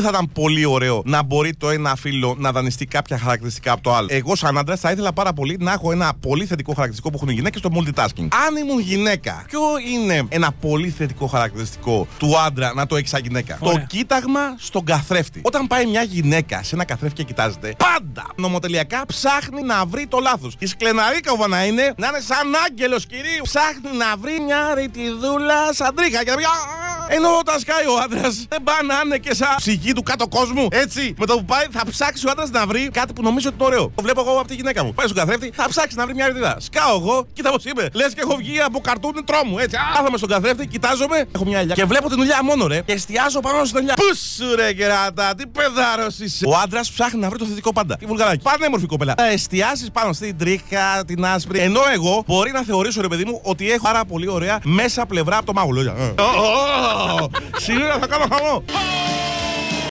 [0.00, 3.82] δεν θα ήταν πολύ ωραίο να μπορεί το ένα φίλο να δανειστεί κάποια χαρακτηριστικά από
[3.82, 4.08] το άλλο.
[4.10, 7.28] Εγώ, σαν άντρα, θα ήθελα πάρα πολύ να έχω ένα πολύ θετικό χαρακτηριστικό που έχουν
[7.28, 8.28] οι γυναίκες στο multitasking.
[8.46, 9.60] Αν ήμουν γυναίκα, ποιο
[9.94, 13.80] είναι ένα πολύ θετικό χαρακτηριστικό του άντρα να το έχει σαν γυναίκα; Ωραία.
[13.80, 15.40] Το κοίταγμα στον καθρέφτη.
[15.44, 20.18] Όταν πάει μια γυναίκα σε ένα καθρέφτη και κοιτάζεται, πάντα νομοτελειακά ψάχνει να βρει το
[20.18, 20.56] λάθος.
[20.58, 23.42] Η σκλεναρίκοβα να είναι να είναι σαν άγγελος κυρίου.
[23.42, 26.42] Ψάχνει να βρει μια ρητιδούλα σαν τρίχα και να πει.
[27.08, 27.16] «Α, α».
[27.16, 30.68] Ενώ όταν σκάει ο άντρας, δεν πάει να είναι και σαν ψυχή του κάτω κόσμου.
[30.70, 33.56] Έτσι, με το που πάει, θα ψάξει ο άντρας να βρει κάτι που νομίζω ότι
[33.58, 33.92] είναι ωραίο.
[33.94, 34.94] Το βλέπω εγώ από τη γυναίκα μου.
[34.94, 36.56] Πάει στον καθρέφτη, θα ψάξει να βρει μια ρητίδα.
[36.60, 37.88] Σκάω εγώ, κοίτα πώς είμαι.
[37.92, 39.58] Λες και έχω βγει από καρτούν τρόμου.
[39.58, 41.74] Έτσι, Α, κάθομαι στον καθρέφτη, κοιτάζομαι, έχω μια ηλιά.
[41.74, 42.82] Και βλέπω την δουλειά μόνο ρε.
[42.86, 43.94] Και εστιάζω πάνω στην δουλειά.
[43.94, 46.44] Πού σου ρε κεράτα, τι παιδάρο είσαι.
[46.46, 47.96] Ο άντρας ψάχνει να βρει το θετικό πάντα.
[47.96, 48.42] Τι βουλγαράκι.
[48.42, 49.14] Πανέμορφη κοπέλα.
[49.16, 51.58] Θα εστιάσεις πάνω στην τρίχα, την άσπρη.
[51.58, 55.36] Ενώ εγώ μπορεί να θεωρήσω ρε παιδί μου ότι έχω πάρα πολύ ωραία μέσα πλευρά
[55.36, 55.94] από το μάγουλο.
[57.58, 58.64] ¡Si no la sacamos, vamos!
[58.74, 58.97] ¡Oh!